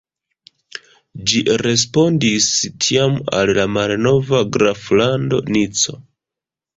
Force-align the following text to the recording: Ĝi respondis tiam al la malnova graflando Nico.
Ĝi 1.31 1.41
respondis 1.63 2.47
tiam 2.85 3.19
al 3.41 3.51
la 3.57 3.65
malnova 3.73 4.39
graflando 4.57 5.43
Nico. 5.57 5.95